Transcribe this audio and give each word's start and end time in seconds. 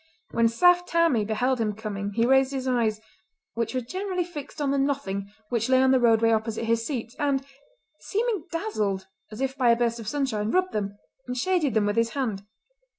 When 0.31 0.47
Saft 0.47 0.87
Tammie 0.89 1.25
beheld 1.25 1.61
him 1.61 1.73
coming 1.73 2.13
he 2.15 2.25
raised 2.25 2.51
his 2.53 2.67
eyes, 2.67 2.99
which 3.53 3.75
were 3.75 3.81
generally 3.81 4.23
fixed 4.23 4.59
on 4.59 4.71
the 4.71 4.79
nothing 4.79 5.29
which 5.49 5.69
lay 5.69 5.79
on 5.79 5.91
the 5.91 5.99
roadway 5.99 6.31
opposite 6.31 6.65
his 6.65 6.83
seat, 6.83 7.13
and, 7.19 7.45
seeming 7.99 8.45
dazzled 8.51 9.05
as 9.31 9.41
if 9.41 9.55
by 9.55 9.69
a 9.69 9.75
burst 9.75 9.99
of 9.99 10.07
sunshine, 10.07 10.49
rubbed 10.49 10.73
them 10.73 10.97
and 11.27 11.37
shaded 11.37 11.75
them 11.75 11.85
with 11.85 11.97
his 11.97 12.15
hand. 12.17 12.43